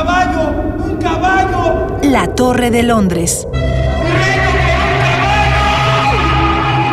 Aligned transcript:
caballo! 0.00 0.48
¡Un 0.78 0.96
caballo! 0.96 1.98
La 2.02 2.34
Torre 2.34 2.70
de 2.70 2.82
Londres. 2.82 3.46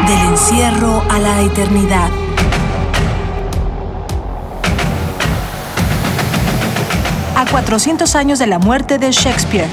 Del 0.07 0.19
encierro 0.27 1.03
a 1.09 1.19
la 1.19 1.41
eternidad. 1.41 2.09
A 7.35 7.45
400 7.49 8.15
años 8.15 8.39
de 8.39 8.47
la 8.47 8.59
muerte 8.59 8.97
de 8.97 9.11
Shakespeare. 9.11 9.69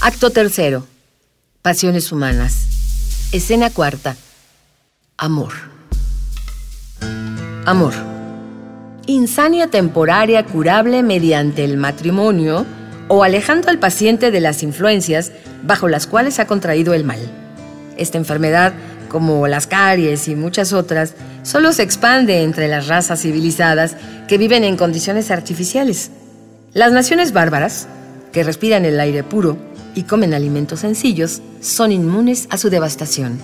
Acto 0.00 0.30
tercero. 0.30 0.86
Pasiones 1.62 2.10
humanas. 2.12 2.66
Escena 3.32 3.70
cuarta. 3.70 4.16
Amor. 5.16 5.52
Amor. 7.64 8.11
Insania 9.06 9.66
temporaria 9.66 10.44
curable 10.44 11.02
mediante 11.02 11.64
el 11.64 11.76
matrimonio 11.76 12.64
o 13.08 13.24
alejando 13.24 13.68
al 13.68 13.80
paciente 13.80 14.30
de 14.30 14.40
las 14.40 14.62
influencias 14.62 15.32
bajo 15.64 15.88
las 15.88 16.06
cuales 16.06 16.38
ha 16.38 16.46
contraído 16.46 16.94
el 16.94 17.02
mal. 17.02 17.18
Esta 17.96 18.18
enfermedad, 18.18 18.72
como 19.08 19.48
las 19.48 19.66
caries 19.66 20.28
y 20.28 20.36
muchas 20.36 20.72
otras, 20.72 21.14
solo 21.42 21.72
se 21.72 21.82
expande 21.82 22.42
entre 22.42 22.68
las 22.68 22.86
razas 22.86 23.22
civilizadas 23.22 23.96
que 24.28 24.38
viven 24.38 24.62
en 24.62 24.76
condiciones 24.76 25.32
artificiales. 25.32 26.12
Las 26.72 26.92
naciones 26.92 27.32
bárbaras, 27.32 27.88
que 28.32 28.44
respiran 28.44 28.84
el 28.84 29.00
aire 29.00 29.24
puro 29.24 29.56
y 29.96 30.04
comen 30.04 30.32
alimentos 30.32 30.80
sencillos, 30.80 31.42
son 31.60 31.90
inmunes 31.90 32.46
a 32.50 32.56
su 32.56 32.70
devastación. 32.70 33.40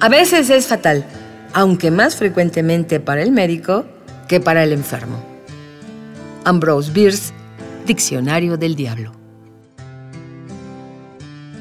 A 0.00 0.08
veces 0.08 0.50
es 0.50 0.68
fatal, 0.68 1.04
aunque 1.52 1.90
más 1.90 2.14
frecuentemente 2.14 3.00
para 3.00 3.22
el 3.22 3.32
médico 3.32 3.86
que 4.28 4.40
para 4.40 4.64
el 4.64 4.72
enfermo. 4.72 5.16
Ambrose 6.44 6.90
Bierce, 6.92 7.32
Diccionario 7.86 8.56
del 8.56 8.74
Diablo. 8.74 9.12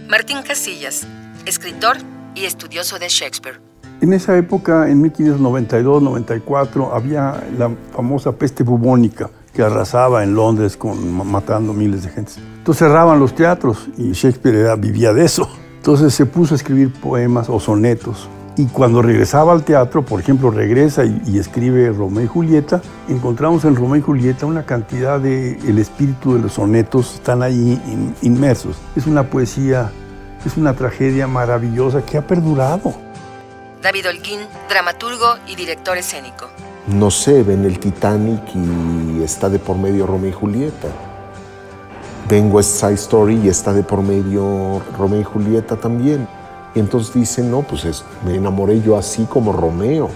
Martín 0.07 0.41
Casillas, 0.45 1.07
escritor 1.45 1.97
y 2.35 2.45
estudioso 2.45 2.99
de 2.99 3.07
Shakespeare. 3.07 3.59
En 4.01 4.13
esa 4.13 4.35
época, 4.37 4.89
en 4.89 5.03
1592-94, 5.03 6.89
había 6.93 7.43
la 7.57 7.71
famosa 7.93 8.31
peste 8.31 8.63
bubónica 8.63 9.29
que 9.53 9.61
arrasaba 9.61 10.23
en 10.23 10.33
Londres 10.33 10.75
con, 10.75 11.11
matando 11.25 11.73
miles 11.73 12.03
de 12.03 12.09
gente. 12.09 12.33
Entonces 12.57 12.87
cerraban 12.87 13.19
los 13.19 13.35
teatros 13.35 13.87
y 13.97 14.11
Shakespeare 14.11 14.75
vivía 14.77 15.13
de 15.13 15.25
eso. 15.25 15.49
Entonces 15.77 16.13
se 16.13 16.25
puso 16.25 16.53
a 16.53 16.57
escribir 16.57 16.91
poemas 16.93 17.49
o 17.49 17.59
sonetos. 17.59 18.29
Y 18.57 18.65
cuando 18.65 19.01
regresaba 19.01 19.53
al 19.53 19.63
teatro, 19.63 20.03
por 20.03 20.19
ejemplo, 20.19 20.51
regresa 20.51 21.05
y, 21.05 21.39
escribe 21.39 21.89
Romeo 21.89 22.25
y 22.25 22.27
Julieta, 22.27 22.81
encontramos 23.07 23.63
en 23.63 23.75
Romeo 23.75 23.97
y 23.97 24.01
Julieta 24.01 24.45
una 24.45 24.65
cantidad 24.65 25.19
de... 25.19 25.53
El 25.67 25.79
espíritu 25.79 26.33
de 26.33 26.41
los 26.41 26.53
sonetos 26.53 27.15
están 27.15 27.43
ahí 27.43 27.81
inmersos. 28.21 28.77
Es 28.95 29.07
una 29.07 29.23
poesía, 29.23 29.91
es 30.45 30.57
una 30.57 30.73
tragedia 30.73 31.27
maravillosa 31.27 32.05
que 32.05 32.17
ha 32.17 32.27
perdurado. 32.27 32.93
David 33.81 34.09
Holguín, 34.09 34.41
dramaturgo 34.69 35.37
y 35.47 35.55
director 35.55 35.97
escénico. 35.97 36.47
No 36.87 37.09
sé, 37.09 37.43
ven 37.43 37.63
el 37.63 37.79
Titanic 37.79 38.43
y 38.53 39.23
está 39.23 39.49
de 39.49 39.59
por 39.59 39.77
medio 39.77 40.05
Romeo 40.05 40.29
y 40.29 40.33
Julieta 40.33 40.87
Vengo 42.31 42.55
West 42.55 42.79
Side 42.79 42.93
Story 42.93 43.41
y 43.43 43.49
está 43.49 43.73
de 43.73 43.83
por 43.83 44.01
medio 44.01 44.81
Romeo 44.97 45.19
y 45.19 45.23
Julieta 45.25 45.75
también. 45.75 46.27
Y 46.75 46.79
entonces 46.79 47.13
dicen, 47.13 47.51
no, 47.51 47.61
pues 47.61 48.03
me 48.25 48.35
enamoré 48.35 48.81
yo 48.81 48.97
así 48.97 49.25
como 49.25 49.51
Romeo. 49.51 50.09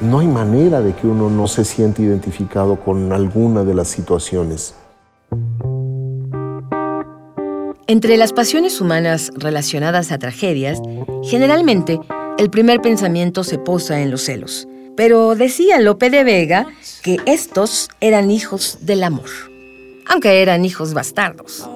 No 0.00 0.18
hay 0.18 0.26
manera 0.26 0.80
de 0.80 0.94
que 0.94 1.06
uno 1.06 1.30
no 1.30 1.46
se 1.46 1.64
siente 1.64 2.02
identificado 2.02 2.76
con 2.76 3.12
alguna 3.12 3.64
de 3.64 3.74
las 3.74 3.88
situaciones. 3.88 4.74
Entre 7.86 8.16
las 8.16 8.32
pasiones 8.32 8.80
humanas 8.80 9.30
relacionadas 9.36 10.12
a 10.12 10.18
tragedias, 10.18 10.80
generalmente 11.22 12.00
el 12.36 12.50
primer 12.50 12.80
pensamiento 12.80 13.44
se 13.44 13.58
posa 13.58 14.00
en 14.00 14.10
los 14.10 14.22
celos. 14.22 14.66
Pero 14.96 15.34
decía 15.34 15.78
Lope 15.78 16.10
de 16.10 16.24
Vega 16.24 16.66
que 17.02 17.18
estos 17.26 17.88
eran 18.00 18.30
hijos 18.30 18.78
del 18.80 19.04
amor 19.04 19.30
aunque 20.06 20.42
eran 20.42 20.64
hijos 20.64 20.94
bastardos. 20.94 21.68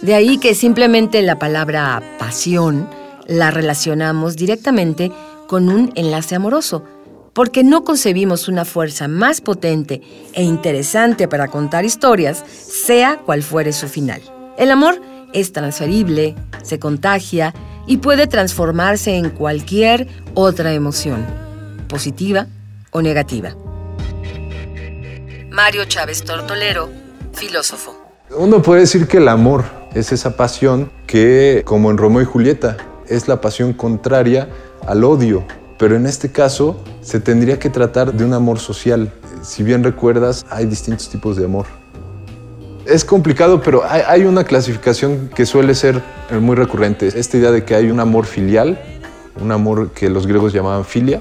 De 0.00 0.14
ahí 0.14 0.38
que 0.38 0.54
simplemente 0.54 1.20
la 1.22 1.38
palabra 1.38 2.02
pasión 2.18 2.88
la 3.26 3.50
relacionamos 3.50 4.36
directamente 4.36 5.10
con 5.46 5.68
un 5.68 5.92
enlace 5.94 6.34
amoroso, 6.34 6.84
porque 7.32 7.64
no 7.64 7.84
concebimos 7.84 8.48
una 8.48 8.64
fuerza 8.64 9.08
más 9.08 9.40
potente 9.40 10.00
e 10.32 10.42
interesante 10.42 11.28
para 11.28 11.48
contar 11.48 11.84
historias, 11.84 12.44
sea 12.46 13.18
cual 13.18 13.42
fuere 13.42 13.72
su 13.72 13.88
final. 13.88 14.22
El 14.56 14.70
amor 14.70 15.00
es 15.32 15.52
transferible, 15.52 16.34
se 16.62 16.78
contagia 16.78 17.54
y 17.86 17.98
puede 17.98 18.26
transformarse 18.26 19.16
en 19.16 19.30
cualquier 19.30 20.08
otra 20.34 20.72
emoción, 20.72 21.26
positiva 21.88 22.46
o 22.90 23.02
negativa. 23.02 23.56
Mario 25.50 25.84
Chávez 25.84 26.22
Tortolero 26.24 27.04
filósofo. 27.34 27.96
Uno 28.36 28.62
puede 28.62 28.80
decir 28.80 29.06
que 29.06 29.18
el 29.18 29.28
amor 29.28 29.64
es 29.94 30.12
esa 30.12 30.36
pasión 30.36 30.90
que, 31.06 31.62
como 31.64 31.90
en 31.90 31.98
Romeo 31.98 32.22
y 32.22 32.24
Julieta, 32.24 32.76
es 33.08 33.28
la 33.28 33.40
pasión 33.40 33.72
contraria 33.72 34.48
al 34.86 35.04
odio. 35.04 35.44
Pero 35.78 35.96
en 35.96 36.06
este 36.06 36.30
caso 36.30 36.76
se 37.00 37.20
tendría 37.20 37.58
que 37.58 37.70
tratar 37.70 38.12
de 38.12 38.24
un 38.24 38.32
amor 38.32 38.58
social. 38.58 39.12
Si 39.42 39.62
bien 39.62 39.82
recuerdas, 39.82 40.46
hay 40.50 40.66
distintos 40.66 41.08
tipos 41.08 41.36
de 41.36 41.44
amor. 41.44 41.66
Es 42.86 43.04
complicado, 43.04 43.62
pero 43.62 43.82
hay, 43.82 44.24
una 44.24 44.44
clasificación 44.44 45.30
que 45.34 45.46
suele 45.46 45.74
ser 45.74 46.02
muy 46.38 46.54
recurrente. 46.54 47.08
Esta 47.08 47.38
idea 47.38 47.50
de 47.50 47.64
que 47.64 47.74
hay 47.74 47.90
un 47.90 47.98
amor 47.98 48.26
filial, 48.26 48.78
un 49.40 49.52
amor 49.52 49.92
que 49.92 50.10
los 50.10 50.26
griegos 50.26 50.52
llamaban 50.52 50.84
filia, 50.84 51.20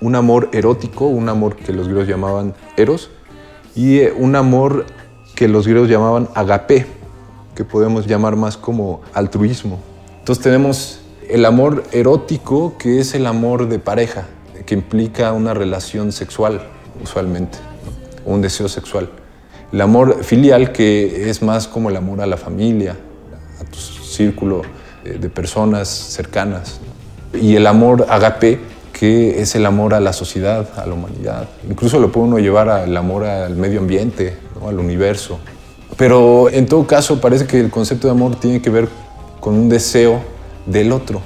un 0.00 0.16
amor 0.16 0.48
erótico, 0.52 1.06
un 1.06 1.28
amor 1.28 1.54
que 1.54 1.72
los 1.72 1.86
griegos 1.86 2.08
llamaban 2.08 2.54
eros, 2.76 3.10
y 3.76 3.98
eh, 3.98 4.12
un 4.16 4.34
amor 4.34 4.86
que 5.36 5.46
los 5.46 5.68
griegos 5.68 5.88
llamaban 5.88 6.28
agape, 6.34 6.86
que 7.54 7.64
podemos 7.64 8.06
llamar 8.06 8.34
más 8.34 8.56
como 8.56 9.02
altruismo. 9.14 9.80
Entonces 10.26 10.42
tenemos 10.42 10.98
el 11.28 11.44
amor 11.44 11.84
erótico, 11.92 12.76
que 12.78 12.98
es 12.98 13.14
el 13.14 13.28
amor 13.28 13.68
de 13.68 13.78
pareja, 13.78 14.26
que 14.66 14.74
implica 14.74 15.30
una 15.30 15.54
relación 15.54 16.10
sexual, 16.10 16.62
usualmente, 17.00 17.58
un 18.24 18.42
deseo 18.42 18.68
sexual. 18.68 19.08
El 19.72 19.80
amor 19.80 20.24
filial, 20.24 20.72
que 20.72 21.30
es 21.30 21.42
más 21.42 21.68
como 21.68 21.90
el 21.90 21.96
amor 21.96 22.22
a 22.22 22.26
la 22.26 22.36
familia, 22.36 22.96
a 23.60 23.64
tu 23.66 23.78
círculo 23.78 24.62
de 25.04 25.30
personas 25.30 25.86
cercanas. 25.86 26.80
Y 27.32 27.54
el 27.54 27.64
amor 27.64 28.06
agape, 28.08 28.58
que 28.92 29.40
es 29.40 29.54
el 29.54 29.64
amor 29.64 29.94
a 29.94 30.00
la 30.00 30.12
sociedad, 30.12 30.68
a 30.76 30.86
la 30.86 30.94
humanidad. 30.94 31.48
Incluso 31.70 32.00
lo 32.00 32.10
puede 32.10 32.26
uno 32.26 32.38
llevar 32.40 32.68
al 32.68 32.96
amor 32.96 33.22
al 33.22 33.54
medio 33.54 33.78
ambiente, 33.78 34.36
al 34.60 34.80
universo. 34.80 35.38
Pero 35.96 36.50
en 36.50 36.66
todo 36.66 36.84
caso 36.84 37.20
parece 37.20 37.46
que 37.46 37.60
el 37.60 37.70
concepto 37.70 38.08
de 38.08 38.10
amor 38.10 38.34
tiene 38.40 38.60
que 38.60 38.70
ver 38.70 39.05
con 39.40 39.54
un 39.54 39.68
deseo 39.68 40.20
del 40.66 40.92
otro. 40.92 41.20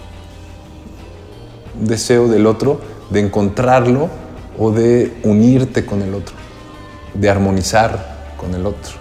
Un 1.78 1.86
deseo 1.86 2.28
del 2.28 2.46
otro 2.46 2.80
de 3.10 3.20
encontrarlo 3.20 4.08
o 4.58 4.70
de 4.70 5.12
unirte 5.22 5.84
con 5.84 6.02
el 6.02 6.14
otro, 6.14 6.34
de 7.14 7.30
armonizar 7.30 8.34
con 8.36 8.54
el 8.54 8.66
otro. 8.66 8.92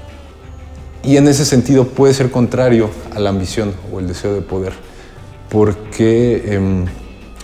Y 1.03 1.17
en 1.17 1.27
ese 1.27 1.45
sentido 1.45 1.85
puede 1.85 2.13
ser 2.13 2.29
contrario 2.31 2.89
a 3.15 3.19
la 3.19 3.29
ambición 3.29 3.73
o 3.91 3.99
el 3.99 4.07
deseo 4.07 4.33
de 4.33 4.41
poder, 4.41 4.73
porque 5.49 6.53
em, 6.53 6.85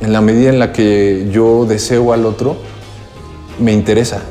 en 0.02 0.14
la 0.14 0.22
medida 0.22 0.50
en 0.50 0.60
la 0.60 0.74
que 0.74 1.28
yo 1.32 1.66
deseo 1.66 2.12
al 2.12 2.26
otro, 2.26 2.58
me 3.60 3.72
interesa, 3.72 4.22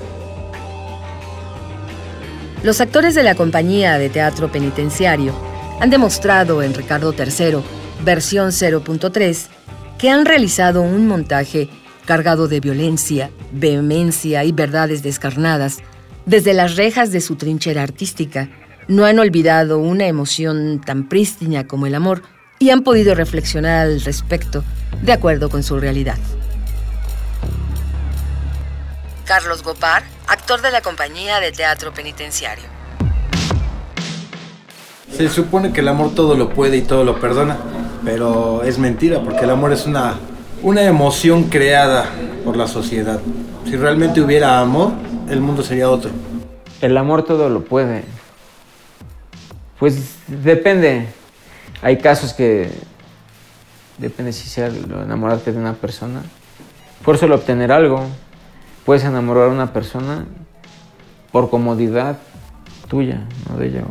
los 2.62 2.80
actores 2.80 3.14
de 3.14 3.22
la 3.22 3.34
compañía 3.34 3.98
de 3.98 4.08
teatro 4.08 4.50
penitenciario 4.50 5.34
han 5.80 5.90
demostrado 5.90 6.62
en 6.62 6.74
Ricardo 6.74 7.12
III, 7.12 7.62
versión 8.04 8.50
0.3, 8.50 9.46
que 9.98 10.10
han 10.10 10.24
realizado 10.24 10.82
un 10.82 11.06
montaje 11.06 11.68
cargado 12.04 12.48
de 12.48 12.60
violencia, 12.60 13.30
vehemencia 13.52 14.44
y 14.44 14.52
verdades 14.52 15.02
descarnadas. 15.02 15.78
Desde 16.26 16.54
las 16.54 16.76
rejas 16.76 17.12
de 17.12 17.20
su 17.20 17.36
trinchera 17.36 17.82
artística, 17.82 18.48
no 18.88 19.04
han 19.04 19.18
olvidado 19.18 19.78
una 19.78 20.06
emoción 20.06 20.80
tan 20.80 21.08
prístina 21.08 21.66
como 21.66 21.86
el 21.86 21.94
amor 21.94 22.22
y 22.58 22.70
han 22.70 22.82
podido 22.82 23.14
reflexionar 23.14 23.86
al 23.86 24.00
respecto 24.00 24.62
de 25.02 25.12
acuerdo 25.12 25.48
con 25.48 25.62
su 25.62 25.78
realidad. 25.78 26.18
Carlos 29.24 29.62
Gopar, 29.62 30.04
actor 30.26 30.60
de 30.60 30.70
la 30.70 30.82
compañía 30.82 31.40
de 31.40 31.50
teatro 31.50 31.94
penitenciario. 31.94 32.73
Se 35.16 35.28
supone 35.28 35.72
que 35.72 35.80
el 35.80 35.88
amor 35.88 36.14
todo 36.14 36.34
lo 36.34 36.50
puede 36.50 36.76
y 36.78 36.82
todo 36.82 37.04
lo 37.04 37.20
perdona, 37.20 37.56
pero 38.04 38.62
es 38.62 38.78
mentira 38.78 39.20
porque 39.20 39.44
el 39.44 39.50
amor 39.50 39.72
es 39.72 39.86
una 39.86 40.14
una 40.64 40.82
emoción 40.82 41.44
creada 41.44 42.06
por 42.42 42.56
la 42.56 42.66
sociedad. 42.66 43.20
Si 43.66 43.76
realmente 43.76 44.22
hubiera 44.22 44.60
amor, 44.60 44.92
el 45.28 45.40
mundo 45.40 45.62
sería 45.62 45.90
otro. 45.90 46.10
El 46.80 46.96
amor 46.96 47.24
todo 47.24 47.50
lo 47.50 47.64
puede. 47.64 48.02
Pues 49.78 50.16
depende. 50.26 51.06
Hay 51.82 51.98
casos 51.98 52.32
que 52.32 52.70
depende 53.98 54.32
si 54.32 54.48
sea 54.48 54.68
enamorarte 54.68 55.52
de 55.52 55.58
una 55.58 55.74
persona. 55.74 56.22
Por 57.04 57.18
solo 57.18 57.34
obtener 57.34 57.70
algo. 57.70 58.02
Puedes 58.86 59.04
enamorar 59.04 59.48
a 59.48 59.52
una 59.52 59.72
persona 59.72 60.24
por 61.30 61.50
comodidad 61.50 62.18
tuya, 62.88 63.20
no 63.50 63.58
de 63.58 63.66
ella. 63.68 63.82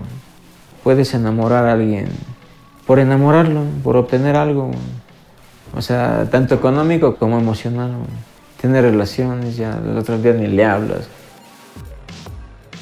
Puedes 0.84 1.14
enamorar 1.14 1.66
a 1.66 1.74
alguien 1.74 2.10
por 2.86 3.00
enamorarlo, 3.00 3.64
por 3.84 3.98
obtener 3.98 4.36
algo. 4.36 4.72
O 5.76 5.82
sea, 5.82 6.28
tanto 6.30 6.56
económico 6.56 7.16
como 7.16 7.40
emocional. 7.40 7.94
Tiene 8.60 8.82
relaciones, 8.82 9.58
ya 9.58 9.80
el 9.84 9.98
otro 9.98 10.18
día 10.18 10.34
ni 10.34 10.48
le 10.48 10.66
hablas. 10.66 11.08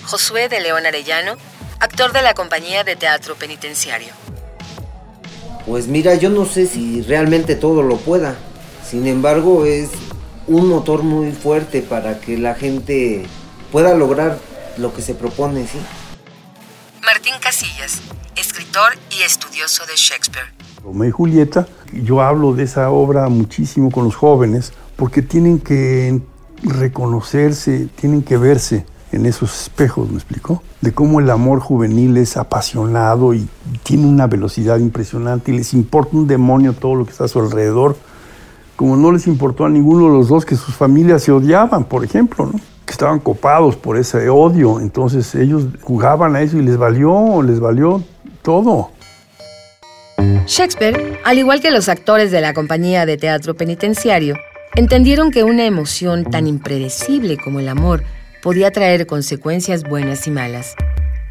Josué 0.06 0.50
de 0.50 0.59
León 0.59 0.86
Arellano, 0.86 1.36
actor 1.80 2.12
de 2.12 2.21
la 2.21 2.33
compañía 2.33 2.83
de 2.83 2.95
teatro 2.95 3.36
penitenciario. 3.36 4.13
Pues 5.65 5.88
mira, 5.88 6.15
yo 6.15 6.30
no 6.30 6.45
sé 6.45 6.65
si 6.65 7.01
realmente 7.03 7.56
todo 7.56 7.83
lo 7.83 7.98
pueda. 7.98 8.36
Sin 8.83 9.07
embargo, 9.07 9.65
es 9.65 9.89
un 10.48 10.68
motor 10.68 11.03
muy 11.03 11.31
fuerte 11.31 11.81
para 11.81 12.19
que 12.19 12.38
la 12.38 12.56
gente 12.56 13.24
pueda 13.71 13.95
lograr 13.95 14.38
lo 14.77 14.94
que 14.94 15.01
se 15.01 15.13
propone, 15.13 15.65
¿sí? 15.65 15.80
Casillas, 17.81 18.01
escritor 18.36 18.94
y 19.10 19.24
estudioso 19.24 19.83
de 19.86 19.94
Shakespeare. 19.95 20.45
Romeo 20.83 21.10
y 21.10 21.12
Julieta, 21.12 21.68
yo 21.94 22.22
hablo 22.22 22.54
de 22.54 22.63
esa 22.63 22.89
obra 22.89 23.28
muchísimo 23.30 23.92
con 23.92 24.06
los 24.06 24.16
jóvenes 24.16 24.74
porque 24.95 25.22
tienen 25.22 25.60
que 25.60 26.22
reconocerse, 26.63 27.88
tienen 27.95 28.24
que 28.24 28.38
verse 28.38 28.86
en 29.12 29.25
esos 29.25 29.63
espejos, 29.63 30.10
¿me 30.10 30.18
explicó? 30.18 30.63
De 30.81 30.94
cómo 30.94 31.19
el 31.19 31.30
amor 31.30 31.60
juvenil 31.60 32.18
es 32.18 32.38
apasionado 32.38 33.33
y 33.33 33.48
tiene 33.84 34.06
una 34.06 34.27
velocidad 34.27 34.77
impresionante 34.77 35.51
y 35.51 35.57
les 35.57 35.74
importa 35.74 36.16
un 36.16 36.27
demonio 36.27 36.74
todo 36.74 36.95
lo 36.95 37.06
que 37.06 37.12
está 37.12 37.25
a 37.25 37.30
su 37.30 37.39
alrededor, 37.39 37.98
como 38.75 38.95
no 38.95 39.12
les 39.12 39.27
importó 39.27 39.66
a 39.66 39.69
ninguno 39.69 40.06
de 40.06 40.18
los 40.18 40.27
dos 40.27 40.45
que 40.45 40.56
sus 40.56 40.75
familias 40.75 41.24
se 41.24 41.31
odiaban, 41.31 41.84
por 41.86 42.04
ejemplo, 42.04 42.45
¿no? 42.45 42.71
Que 42.86 42.92
estaban 42.92 43.19
copados 43.19 43.75
por 43.75 43.98
ese 43.98 44.30
odio, 44.30 44.80
entonces 44.80 45.33
ellos 45.36 45.66
jugaban 45.81 46.36
a 46.36 46.42
eso 46.42 46.57
y 46.57 46.62
les 46.62 46.78
valió, 46.78 47.42
les 47.42 47.60
valió 47.60 48.04
todo. 48.42 48.92
Shakespeare, 50.45 51.19
al 51.24 51.38
igual 51.38 51.62
que 51.62 51.72
los 51.72 51.89
actores 51.89 52.31
de 52.31 52.42
la 52.42 52.54
compañía 52.54 53.06
de 53.06 53.18
teatro 53.18 53.56
penitenciario, 53.56 54.36
entendieron 54.75 55.31
que 55.31 55.44
una 55.44 55.66
emoción 55.66 56.25
tan 56.25 56.48
impredecible 56.48 57.38
como 57.38 57.60
el 57.60 57.69
amor 57.69 58.04
podía 58.42 58.72
traer 58.72 59.07
consecuencias 59.07 59.84
buenas 59.84 60.27
y 60.27 60.31
malas, 60.31 60.75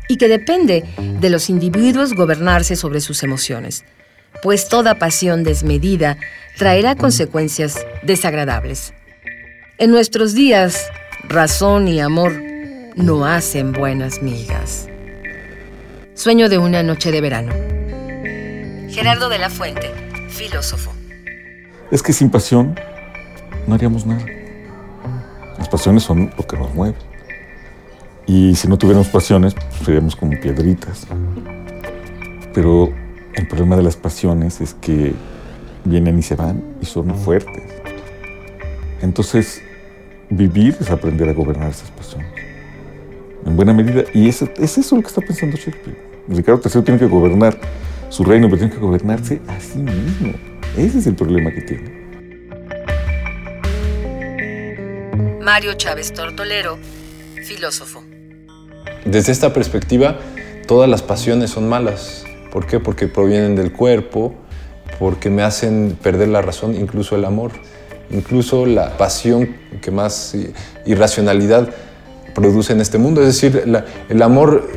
y 0.09 0.17
que 0.17 0.29
depende 0.29 0.85
de 1.21 1.31
los 1.31 1.51
individuos 1.51 2.15
gobernarse 2.15 2.77
sobre 2.77 3.01
sus 3.01 3.23
emociones, 3.23 3.85
pues 4.43 4.69
toda 4.69 4.99
pasión 4.99 5.45
desmedida 5.45 6.17
traerá 6.57 6.95
consecuencias 6.97 7.85
desagradables. 8.03 8.93
En 9.79 9.91
nuestros 9.91 10.35
días, 10.35 10.91
razón 11.25 11.89
y 11.89 12.01
amor 12.01 12.33
no 12.97 13.25
hacen 13.25 13.73
buenas 13.73 14.23
migas. 14.23 14.89
Sueño 16.15 16.49
de 16.49 16.59
una 16.59 16.83
noche 16.83 17.13
de 17.13 17.21
verano. 17.21 17.53
Gerardo 18.91 19.29
de 19.29 19.39
la 19.39 19.51
Fuente, 19.51 19.91
filósofo. 20.29 20.93
Es 21.91 22.03
que 22.03 22.13
sin 22.13 22.31
pasión 22.31 22.79
no 23.67 23.75
haríamos 23.75 24.07
nada. 24.07 24.25
Las 25.59 25.69
pasiones 25.69 26.03
son 26.03 26.31
lo 26.37 26.47
que 26.47 26.57
nos 26.57 26.75
mueve. 26.75 26.97
Y 28.27 28.55
si 28.55 28.69
no 28.69 28.79
tuviéramos 28.79 29.09
pasiones, 29.09 29.55
pues 29.55 29.85
seríamos 29.85 30.17
como 30.17 30.39
piedritas. 30.41 31.07
Pero 32.53 32.93
el 33.35 33.49
problema 33.49 33.77
de 33.77 33.83
las 33.83 33.97
pasiones 33.97 34.61
es 34.61 34.75
que 34.75 35.15
vienen 35.85 36.19
y 36.19 36.23
se 36.23 36.37
van 36.37 36.63
y 36.81 36.87
son 36.87 37.15
fuertes. 37.17 37.63
Entonces, 39.03 39.63
vivir 40.31 40.77
es 40.81 40.91
aprender 40.91 41.29
a 41.29 41.33
gobernar 41.33 41.71
esas 41.71 41.91
pasiones. 41.91 42.31
En 43.45 43.57
buena 43.57 43.73
medida. 43.73 44.05
Y 44.15 44.29
es, 44.29 44.43
es 44.43 44.79
eso 44.79 44.97
lo 44.97 45.03
que 45.03 45.09
está 45.09 45.21
pensando 45.21 45.57
Shakespeare. 45.57 45.97
Ricardo 46.29 46.63
III 46.65 46.83
tiene 46.83 47.01
que 47.01 47.07
gobernar 47.07 47.59
su 48.09 48.25
reino, 48.25 48.47
pero 48.49 48.59
tiene 48.59 48.73
que 48.73 48.81
gobernarse 48.81 49.41
a 49.49 49.61
sí 49.61 49.79
mismo. 49.79 50.35
Ese 50.77 50.99
es 50.99 51.07
el 51.07 51.15
problema 51.15 51.51
que 51.51 51.63
tiene. 51.63 52.01
Mario 55.43 55.75
Chávez 55.75 56.13
Tortolero, 56.13 56.79
filósofo. 57.45 58.05
Desde 59.05 59.33
esta 59.33 59.53
perspectiva, 59.53 60.19
todas 60.69 60.89
las 60.89 61.03
pasiones 61.03 61.51
son 61.51 61.69
malas. 61.69 62.25
¿Por 62.53 62.67
qué? 62.67 62.79
Porque 62.79 63.09
provienen 63.09 63.57
del 63.57 63.73
cuerpo, 63.73 64.35
porque 64.99 65.31
me 65.31 65.43
hacen 65.43 65.99
perder 66.01 66.29
la 66.29 66.43
razón, 66.43 66.75
incluso 66.75 67.17
el 67.17 67.25
amor, 67.25 67.53
incluso 68.11 68.67
la 68.67 68.97
pasión 68.97 69.57
que 69.81 69.91
más 69.91 70.35
irracionalidad 70.87 71.69
produce 72.35 72.73
en 72.73 72.81
este 72.81 72.99
mundo. 72.99 73.21
Es 73.21 73.29
decir, 73.29 73.65
el 74.09 74.23
amor, 74.23 74.69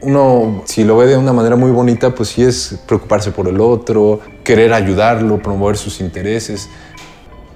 uno 0.00 0.62
si 0.66 0.84
lo 0.84 0.96
ve 0.96 1.06
de 1.06 1.16
una 1.16 1.32
manera 1.32 1.56
muy 1.56 1.70
bonita, 1.70 2.14
pues 2.14 2.30
sí 2.30 2.42
es 2.42 2.78
preocuparse 2.86 3.30
por 3.30 3.48
el 3.48 3.60
otro, 3.60 4.20
querer 4.44 4.72
ayudarlo, 4.72 5.42
promover 5.42 5.76
sus 5.76 6.00
intereses. 6.00 6.68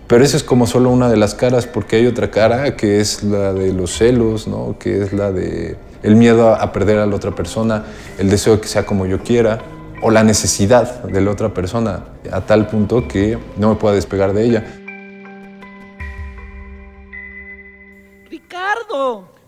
Pero 0.07 0.25
eso 0.25 0.37
es 0.37 0.45
como 0.45 0.67
solo 0.67 0.91
una 0.91 1.09
de 1.09 1.17
las 1.17 1.35
caras, 1.35 1.67
porque 1.67 1.97
hay 1.97 2.07
otra 2.07 2.31
cara 2.31 2.77
que 2.77 3.01
es 3.01 3.25
la 3.25 3.53
de 3.53 3.73
los 3.73 3.97
celos, 3.97 4.47
¿no? 4.47 4.77
que 4.79 5.03
es 5.03 5.12
la 5.12 5.33
de 5.33 5.77
el 6.03 6.15
miedo 6.15 6.55
a 6.55 6.73
perder 6.73 6.99
a 6.99 7.07
la 7.07 7.17
otra 7.17 7.33
persona, 7.33 7.85
el 8.19 8.31
deseo 8.31 8.55
de 8.55 8.61
que 8.61 8.69
sea 8.69 8.87
como 8.87 9.07
yo 9.07 9.25
quiera, 9.25 9.59
o 10.03 10.11
la 10.11 10.23
necesidad 10.23 11.03
de 11.03 11.21
la 11.21 11.33
otra 11.33 11.53
persona, 11.53 12.05
a 12.31 12.43
tal 12.43 12.69
punto 12.69 13.09
que 13.09 13.39
no 13.57 13.71
me 13.71 13.75
pueda 13.75 13.97
despegar 13.97 14.33
de 14.33 14.45
ella. 14.45 14.86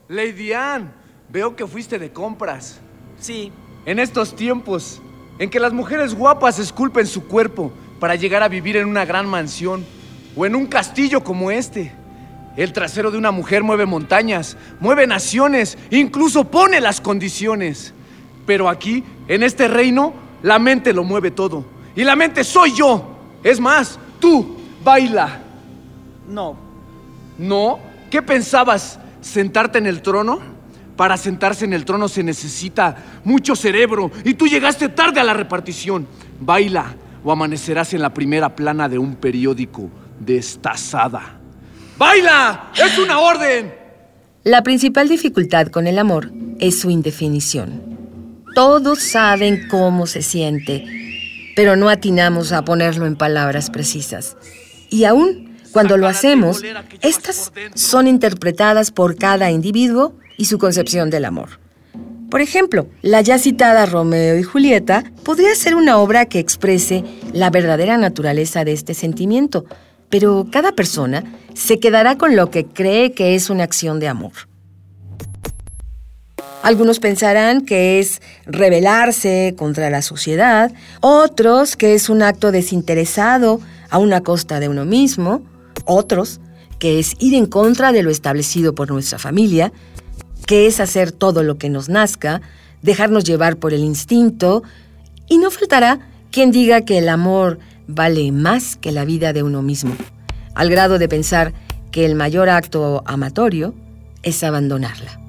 Lady 0.09 0.55
Anne, 0.55 0.87
veo 1.29 1.55
que 1.55 1.67
fuiste 1.67 1.99
de 1.99 2.11
compras. 2.11 2.81
Sí. 3.21 3.53
En 3.85 3.99
estos 3.99 4.35
tiempos, 4.35 5.03
en 5.39 5.51
que 5.51 5.61
las 5.61 5.73
mujeres 5.73 6.15
guapas 6.15 6.59
esculpen 6.59 7.07
su 7.07 7.27
cuerpo 7.27 7.71
para 8.01 8.15
llegar 8.15 8.43
a 8.43 8.49
vivir 8.49 8.77
en 8.77 8.89
una 8.89 9.05
gran 9.05 9.29
mansión 9.29 9.85
o 10.35 10.47
en 10.47 10.55
un 10.55 10.67
castillo 10.67 11.23
como 11.23 11.51
este. 11.51 11.93
El 12.57 12.73
trasero 12.73 13.11
de 13.11 13.19
una 13.19 13.31
mujer 13.31 13.63
mueve 13.63 13.87
montañas, 13.87 14.57
mueve 14.81 15.07
naciones, 15.07 15.77
incluso 15.91 16.45
pone 16.45 16.81
las 16.81 17.01
condiciones. 17.01 17.93
Pero 18.47 18.69
aquí, 18.69 19.05
en 19.29 19.43
este 19.43 19.69
reino, 19.69 20.15
la 20.43 20.59
mente 20.59 20.93
lo 20.95 21.05
mueve 21.05 21.31
todo. 21.31 21.65
Y 21.95 22.03
la 22.03 22.17
mente 22.17 22.45
soy 22.45 22.73
yo. 22.73 23.17
Es 23.45 23.61
más, 23.61 23.99
tú, 24.19 24.57
baila. 24.83 25.43
No. 26.27 26.57
¿No? 27.37 27.79
¿Qué 28.11 28.23
pensabas? 28.23 28.99
¿Sentarte 29.21 29.79
en 29.79 29.87
el 29.87 30.03
trono? 30.03 30.41
Para 30.97 31.17
sentarse 31.17 31.65
en 31.65 31.73
el 31.73 31.85
trono 31.85 32.09
se 32.09 32.23
necesita 32.23 33.21
mucho 33.25 33.55
cerebro 33.55 34.11
y 34.25 34.35
tú 34.35 34.49
llegaste 34.49 34.89
tarde 34.89 35.21
a 35.21 35.25
la 35.25 35.35
repartición. 35.35 36.09
Baila 36.41 36.95
o 37.23 37.31
amanecerás 37.31 37.95
en 37.95 38.03
la 38.03 38.13
primera 38.13 38.55
plana 38.55 38.89
de 38.89 38.99
un 38.99 39.15
periódico 39.15 39.91
destazada. 40.19 41.39
¡Baila! 41.97 42.73
¡Es 42.75 42.99
una 42.99 43.21
orden! 43.21 43.75
La 44.45 44.63
principal 44.63 45.09
dificultad 45.09 45.69
con 45.69 45.87
el 45.87 45.99
amor 45.99 46.33
es 46.59 46.81
su 46.81 46.91
indefinición. 46.91 47.99
Todos 48.55 49.01
saben 49.01 49.69
cómo 49.69 50.07
se 50.07 50.23
siente, 50.23 50.85
pero 51.55 51.77
no 51.77 51.89
atinamos 51.89 52.53
a 52.53 52.65
ponerlo 52.65 53.07
en 53.07 53.17
palabras 53.17 53.71
precisas. 53.71 54.37
Y 54.91 55.05
aún 55.05 55.48
cuando 55.79 55.97
lo 55.97 56.09
hacemos, 56.09 56.61
estas 57.03 57.53
son 57.75 58.09
interpretadas 58.09 58.91
por 58.91 59.15
cada 59.15 59.53
individuo 59.53 60.13
y 60.37 60.47
su 60.47 60.59
concepción 60.59 61.09
del 61.09 61.25
amor. 61.25 61.61
Por 62.33 62.41
ejemplo, 62.41 62.89
la 63.01 63.21
ya 63.21 63.39
citada 63.39 63.87
Romeo 63.87 64.37
y 64.37 64.43
Julieta 64.43 65.05
podría 65.23 65.55
ser 65.55 65.77
una 65.77 65.99
obra 65.99 66.27
que 66.27 66.41
exprese 66.41 67.05
la 67.33 67.51
verdadera 67.51 67.97
naturaleza 67.97 68.65
de 68.65 68.73
este 68.73 68.93
sentimiento, 68.93 69.67
pero 70.11 70.49
cada 70.51 70.73
persona 70.73 71.23
se 71.55 71.79
quedará 71.79 72.19
con 72.19 72.35
lo 72.35 72.51
que 72.51 72.67
cree 72.67 73.13
que 73.13 73.37
es 73.37 73.49
una 73.49 73.63
acción 73.63 74.01
de 74.01 74.09
amor. 74.09 74.33
Algunos 76.65 76.99
pensarán 76.99 77.61
que 77.65 78.01
es 78.01 78.21
rebelarse 78.47 79.55
contra 79.57 79.91
la 79.91 80.03
sociedad, 80.03 80.73
otros 81.03 81.77
que 81.77 81.95
es 81.95 82.09
un 82.09 82.23
acto 82.23 82.51
desinteresado 82.51 83.61
a 83.91 83.99
una 83.99 84.23
costa 84.23 84.59
de 84.59 84.69
uno 84.69 84.85
mismo, 84.85 85.45
otros 85.89 86.41
que 86.79 87.01
es 87.01 87.17
ir 87.19 87.35
en 87.35 87.47
contra 87.47 87.91
de 87.91 88.05
lo 88.05 88.11
establecido 88.11 88.75
por 88.75 88.91
nuestra 88.91 89.19
familia, 89.19 89.73
que 90.47 90.67
es 90.67 90.79
hacer 90.79 91.11
todo 91.11 91.43
lo 91.43 91.59
que 91.59 91.69
nos 91.69 91.89
nazca, 91.89 92.41
dejarnos 92.83 93.25
llevar 93.25 93.57
por 93.57 93.75
el 93.75 93.83
instinto, 93.83 94.63
y 95.29 95.39
no 95.39 95.51
faltará 95.51 95.99
quien 96.31 96.53
diga 96.53 96.83
que 96.83 96.99
el 96.99 97.09
amor 97.09 97.59
vale 97.89 98.31
más 98.33 98.77
que 98.77 98.93
la 98.93 99.05
vida 99.05 99.33
de 99.33 99.43
uno 99.43 99.63
mismo. 99.63 99.97
al 100.55 100.71
grado 100.71 100.99
de 100.99 101.09
pensar 101.09 101.53
que 101.93 102.05
el 102.05 102.17
mayor 102.17 102.49
acto 102.49 103.05
amatorio 103.07 103.75
es 104.25 104.43
abandonarla. 104.43 105.21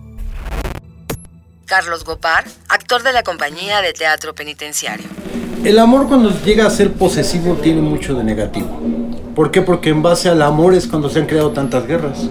Carlos 1.65 2.03
Gopar, 2.03 2.45
actor 2.67 3.03
de 3.03 3.13
la 3.13 3.21
compañía 3.21 3.81
de 3.83 3.93
teatro 3.93 4.33
penitenciario. 4.33 5.07
El 5.63 5.77
amor 5.77 6.07
cuando 6.07 6.31
llega 6.45 6.65
a 6.65 6.69
ser 6.69 6.93
posesivo 6.93 7.55
tiene 7.55 7.81
mucho 7.81 8.15
de 8.15 8.23
negativo. 8.23 8.79
¿Por 9.35 9.51
qué? 9.51 9.61
Porque 9.61 9.89
en 9.89 10.01
base 10.01 10.29
al 10.29 10.41
amor 10.41 10.73
es 10.73 10.87
cuando 10.87 11.09
se 11.09 11.19
han 11.19 11.25
creado 11.25 11.51
tantas 11.51 11.85
guerras. 11.85 12.29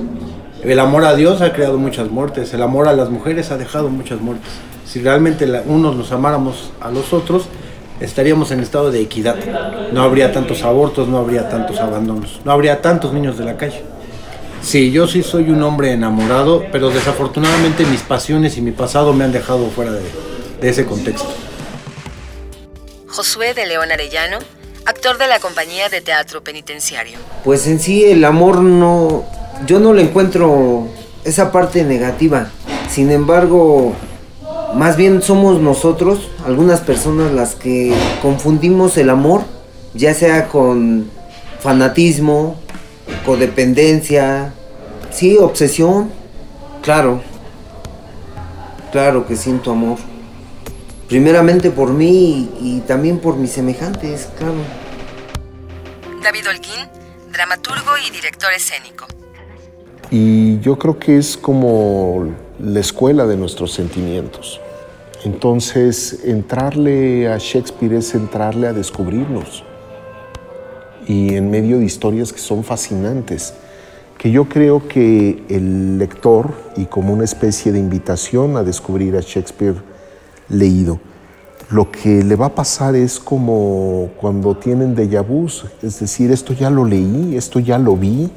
El 0.62 0.80
amor 0.80 1.04
a 1.04 1.14
Dios 1.14 1.42
ha 1.42 1.52
creado 1.52 1.76
muchas 1.76 2.10
muertes, 2.10 2.54
el 2.54 2.62
amor 2.62 2.88
a 2.88 2.94
las 2.94 3.10
mujeres 3.10 3.50
ha 3.50 3.58
dejado 3.58 3.90
muchas 3.90 4.22
muertes. 4.22 4.48
Si 4.86 5.00
realmente 5.00 5.46
unos 5.66 5.94
nos 5.94 6.10
amáramos 6.10 6.70
a 6.80 6.90
los 6.90 7.12
otros, 7.12 7.48
estaríamos 8.00 8.50
en 8.50 8.60
estado 8.60 8.90
de 8.90 9.02
equidad. 9.02 9.36
No 9.92 10.02
habría 10.02 10.32
tantos 10.32 10.62
abortos, 10.62 11.06
no 11.06 11.18
habría 11.18 11.50
tantos 11.50 11.80
abandonos, 11.80 12.40
no 12.46 12.52
habría 12.52 12.80
tantos 12.80 13.12
niños 13.12 13.36
de 13.36 13.44
la 13.44 13.58
calle. 13.58 13.82
Sí, 14.62 14.90
yo 14.90 15.06
sí 15.06 15.22
soy 15.22 15.50
un 15.50 15.62
hombre 15.62 15.92
enamorado, 15.92 16.64
pero 16.72 16.88
desafortunadamente 16.88 17.84
mis 17.84 18.00
pasiones 18.00 18.56
y 18.56 18.62
mi 18.62 18.72
pasado 18.72 19.12
me 19.12 19.24
han 19.24 19.32
dejado 19.32 19.66
fuera 19.66 19.92
de, 19.92 20.02
de 20.62 20.68
ese 20.68 20.86
contexto. 20.86 21.47
Josué 23.18 23.52
de 23.52 23.66
León 23.66 23.90
Arellano, 23.90 24.38
actor 24.86 25.18
de 25.18 25.26
la 25.26 25.40
compañía 25.40 25.88
de 25.88 26.00
teatro 26.00 26.44
penitenciario. 26.44 27.18
Pues 27.42 27.66
en 27.66 27.80
sí 27.80 28.04
el 28.04 28.24
amor 28.24 28.60
no, 28.60 29.24
yo 29.66 29.80
no 29.80 29.92
le 29.92 30.02
encuentro 30.02 30.86
esa 31.24 31.50
parte 31.50 31.82
negativa. 31.82 32.52
Sin 32.88 33.10
embargo, 33.10 33.92
más 34.72 34.96
bien 34.96 35.20
somos 35.20 35.60
nosotros, 35.60 36.30
algunas 36.46 36.78
personas, 36.78 37.32
las 37.32 37.56
que 37.56 37.92
confundimos 38.22 38.96
el 38.98 39.10
amor, 39.10 39.42
ya 39.94 40.14
sea 40.14 40.46
con 40.46 41.10
fanatismo, 41.58 42.54
codependencia, 43.26 44.54
sí, 45.10 45.38
obsesión. 45.38 46.12
Claro, 46.82 47.20
claro 48.92 49.26
que 49.26 49.34
siento 49.34 49.72
amor. 49.72 49.98
Primeramente 51.08 51.70
por 51.70 51.90
mí 51.90 52.50
y, 52.60 52.80
también 52.80 53.18
por 53.18 53.36
mis 53.36 53.52
semejantes, 53.52 54.28
claro. 54.36 54.56
David 56.22 56.46
Holguín, 56.50 56.86
dramaturgo 57.32 57.92
y 58.06 58.10
director 58.10 58.52
escénico. 58.52 59.06
Y 60.10 60.60
yo 60.60 60.78
creo 60.78 60.98
que 60.98 61.16
es 61.16 61.38
como 61.38 62.34
la 62.58 62.80
escuela 62.80 63.26
de 63.26 63.38
nuestros 63.38 63.72
sentimientos. 63.72 64.60
Entonces, 65.24 66.20
entrarle 66.24 67.28
a 67.28 67.38
Shakespeare 67.38 67.94
es 67.94 68.14
entrarle 68.14 68.66
a 68.66 68.74
descubrirnos. 68.74 69.64
Y 71.06 71.36
en 71.36 71.50
medio 71.50 71.78
de 71.78 71.86
historias 71.86 72.34
que 72.34 72.38
son 72.38 72.64
fascinantes, 72.64 73.54
que 74.18 74.30
yo 74.30 74.46
creo 74.46 74.86
que 74.86 75.42
el 75.48 75.96
lector, 75.96 76.52
y 76.76 76.84
como 76.84 77.14
una 77.14 77.24
especie 77.24 77.72
de 77.72 77.78
invitación 77.78 78.58
a 78.58 78.62
descubrir 78.62 79.16
a 79.16 79.20
Shakespeare 79.20 79.76
leído, 80.48 80.98
lo 81.70 81.90
que 81.90 82.24
le 82.24 82.34
va 82.34 82.46
a 82.46 82.54
pasar 82.54 82.94
es 82.94 83.20
como 83.20 84.10
cuando 84.18 84.54
tienen 84.54 84.96
déjà 84.96 85.22
vu, 85.22 85.46
es 85.82 86.00
decir, 86.00 86.30
esto 86.30 86.54
ya 86.54 86.70
lo 86.70 86.84
leí, 86.84 87.36
esto 87.36 87.60
ya 87.60 87.78
lo 87.78 87.94
vi. 87.94 88.30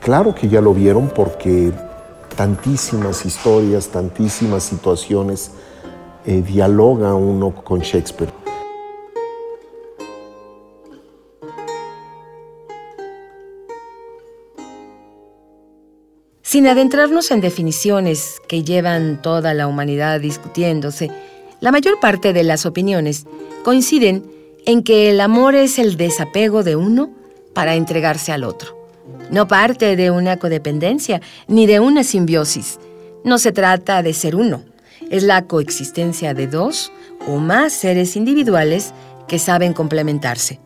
Claro 0.00 0.34
que 0.34 0.48
ya 0.48 0.62
lo 0.62 0.72
vieron 0.72 1.10
porque 1.14 1.70
tantísimas 2.34 3.26
historias, 3.26 3.88
tantísimas 3.88 4.62
situaciones 4.62 5.50
eh, 6.24 6.40
dialoga 6.40 7.14
uno 7.14 7.54
con 7.54 7.80
Shakespeare. 7.80 8.47
Sin 16.48 16.66
adentrarnos 16.66 17.30
en 17.30 17.42
definiciones 17.42 18.40
que 18.48 18.64
llevan 18.64 19.20
toda 19.20 19.52
la 19.52 19.66
humanidad 19.66 20.18
discutiéndose, 20.18 21.10
la 21.60 21.70
mayor 21.70 22.00
parte 22.00 22.32
de 22.32 22.42
las 22.42 22.64
opiniones 22.64 23.26
coinciden 23.64 24.24
en 24.64 24.82
que 24.82 25.10
el 25.10 25.20
amor 25.20 25.54
es 25.54 25.78
el 25.78 25.98
desapego 25.98 26.62
de 26.62 26.74
uno 26.74 27.10
para 27.52 27.74
entregarse 27.74 28.32
al 28.32 28.44
otro. 28.44 28.78
No 29.30 29.46
parte 29.46 29.94
de 29.94 30.10
una 30.10 30.38
codependencia 30.38 31.20
ni 31.48 31.66
de 31.66 31.80
una 31.80 32.02
simbiosis. 32.02 32.78
No 33.24 33.36
se 33.36 33.52
trata 33.52 34.02
de 34.02 34.14
ser 34.14 34.34
uno. 34.34 34.62
Es 35.10 35.24
la 35.24 35.44
coexistencia 35.44 36.32
de 36.32 36.46
dos 36.46 36.90
o 37.26 37.36
más 37.36 37.74
seres 37.74 38.16
individuales 38.16 38.94
que 39.26 39.38
saben 39.38 39.74
complementarse. 39.74 40.60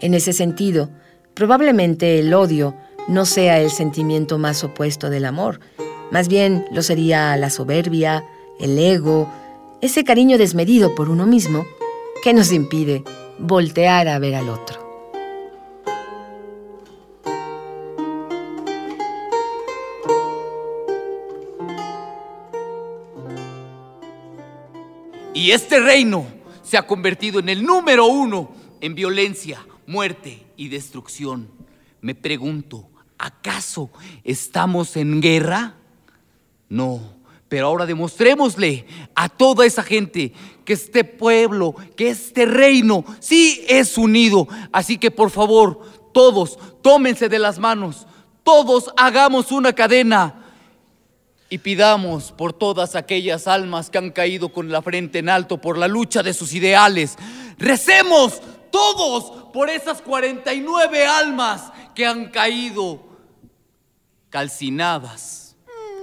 En 0.00 0.14
ese 0.14 0.32
sentido, 0.32 0.88
probablemente 1.34 2.20
el 2.20 2.32
odio 2.32 2.74
no 3.10 3.26
sea 3.26 3.60
el 3.60 3.70
sentimiento 3.70 4.38
más 4.38 4.62
opuesto 4.62 5.10
del 5.10 5.24
amor. 5.24 5.58
Más 6.12 6.28
bien 6.28 6.64
lo 6.70 6.80
sería 6.80 7.36
la 7.36 7.50
soberbia, 7.50 8.24
el 8.60 8.78
ego, 8.78 9.28
ese 9.80 10.04
cariño 10.04 10.38
desmedido 10.38 10.94
por 10.94 11.10
uno 11.10 11.26
mismo 11.26 11.66
que 12.22 12.32
nos 12.32 12.52
impide 12.52 13.02
voltear 13.38 14.06
a 14.06 14.18
ver 14.20 14.36
al 14.36 14.48
otro. 14.48 14.78
Y 25.34 25.50
este 25.50 25.80
reino 25.80 26.26
se 26.62 26.78
ha 26.78 26.86
convertido 26.86 27.40
en 27.40 27.48
el 27.48 27.64
número 27.64 28.06
uno 28.06 28.52
en 28.80 28.94
violencia, 28.94 29.66
muerte 29.86 30.46
y 30.56 30.68
destrucción. 30.68 31.48
Me 32.02 32.14
pregunto, 32.14 32.89
¿acaso 33.20 33.90
estamos 34.24 34.96
en 34.96 35.20
guerra? 35.20 35.74
No, 36.68 37.00
pero 37.48 37.66
ahora 37.66 37.84
demostrémosle 37.84 38.86
a 39.14 39.28
toda 39.28 39.66
esa 39.66 39.82
gente 39.82 40.32
que 40.64 40.72
este 40.72 41.04
pueblo, 41.04 41.74
que 41.96 42.10
este 42.10 42.46
reino, 42.46 43.04
sí 43.18 43.64
es 43.68 43.98
unido. 43.98 44.48
Así 44.72 44.98
que 44.98 45.10
por 45.10 45.30
favor, 45.30 45.80
todos, 46.12 46.58
tómense 46.80 47.28
de 47.28 47.38
las 47.38 47.58
manos, 47.58 48.06
todos 48.42 48.90
hagamos 48.96 49.52
una 49.52 49.72
cadena 49.72 50.36
y 51.50 51.58
pidamos 51.58 52.32
por 52.32 52.52
todas 52.52 52.94
aquellas 52.94 53.48
almas 53.48 53.90
que 53.90 53.98
han 53.98 54.10
caído 54.10 54.52
con 54.52 54.70
la 54.70 54.80
frente 54.80 55.18
en 55.18 55.28
alto 55.28 55.60
por 55.60 55.76
la 55.76 55.88
lucha 55.88 56.22
de 56.22 56.32
sus 56.32 56.54
ideales. 56.54 57.18
Recemos 57.58 58.40
todos 58.70 59.50
por 59.52 59.68
esas 59.68 60.00
49 60.00 61.04
almas 61.04 61.72
que 61.94 62.06
han 62.06 62.30
caído 62.30 63.09
calcinadas 64.30 65.56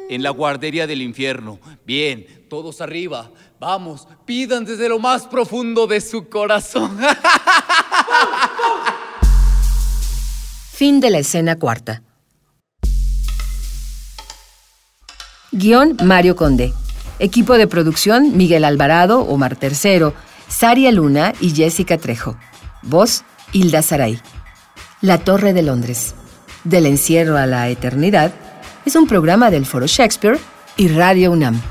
en 0.09 0.23
la 0.23 0.29
guardería 0.29 0.87
del 0.87 1.01
infierno. 1.01 1.59
Bien, 1.85 2.45
todos 2.49 2.81
arriba. 2.81 3.31
Vamos, 3.59 4.07
pidan 4.25 4.65
desde 4.65 4.89
lo 4.89 4.99
más 4.99 5.25
profundo 5.25 5.87
de 5.87 5.99
su 6.01 6.29
corazón. 6.29 6.99
Fin 10.71 10.99
de 10.99 11.09
la 11.09 11.17
escena 11.19 11.57
cuarta. 11.57 12.03
Guión 15.51 15.97
Mario 16.03 16.35
Conde. 16.35 16.73
Equipo 17.19 17.57
de 17.57 17.65
producción 17.65 18.37
Miguel 18.37 18.63
Alvarado, 18.63 19.21
Omar 19.21 19.55
Tercero, 19.55 20.13
Saria 20.47 20.91
Luna 20.91 21.33
y 21.39 21.49
Jessica 21.55 21.97
Trejo. 21.97 22.37
Voz 22.83 23.23
Hilda 23.53 23.81
Saray. 23.81 24.21
La 25.01 25.17
Torre 25.17 25.53
de 25.53 25.63
Londres. 25.63 26.13
Del 26.67 26.85
encierro 26.85 27.37
a 27.37 27.45
la 27.45 27.69
eternidad 27.69 28.33
es 28.85 28.97
un 28.97 29.07
programa 29.07 29.49
del 29.49 29.65
Foro 29.65 29.87
Shakespeare 29.87 30.37
y 30.75 30.89
Radio 30.89 31.31
UNAM. 31.31 31.61